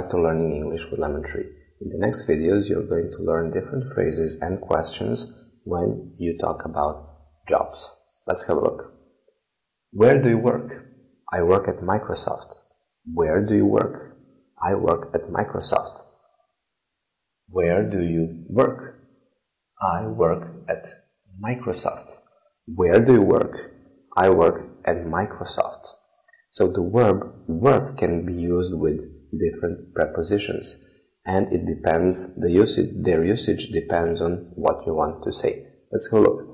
[0.00, 1.44] to Learning English with Lemon Tree.
[1.82, 5.30] In the next videos, you're going to learn different phrases and questions
[5.64, 7.94] when you talk about jobs.
[8.26, 8.94] Let's have a look.
[9.90, 10.86] Where do you work?
[11.30, 12.54] I work at Microsoft.
[13.04, 14.16] Where do you work?
[14.66, 16.00] I work at Microsoft.
[17.48, 18.96] Where do you work?
[19.82, 21.04] I work at
[21.38, 22.12] Microsoft.
[22.64, 23.56] Where do you work?
[24.16, 26.01] I work at Microsoft.
[26.52, 29.00] So the verb work can be used with
[29.40, 30.84] different prepositions
[31.24, 35.66] and it depends, the usage, their usage depends on what you want to say.
[35.90, 36.46] Let's have a look.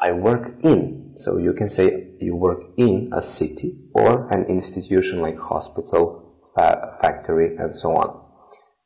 [0.00, 5.20] I work in, so you can say you work in a city or an institution
[5.20, 8.24] like hospital, fa factory, and so on.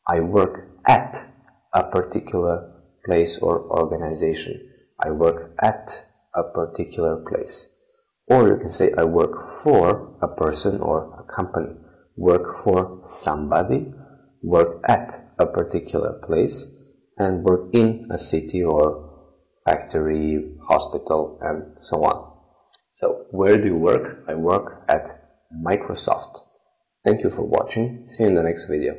[0.06, 1.24] I work at
[1.72, 2.74] a particular
[3.06, 4.60] place or organization.
[5.02, 7.68] I work at a particular place.
[8.28, 11.74] Or you can say I work for a person or a company.
[12.16, 13.92] Work for somebody,
[14.42, 16.68] work at a particular place,
[17.18, 19.06] and work in a city or
[19.64, 22.32] factory, hospital, and so on.
[22.94, 24.24] So, where do you work?
[24.28, 26.40] I work at Microsoft.
[27.04, 28.08] Thank you for watching.
[28.08, 28.96] See you in the next video.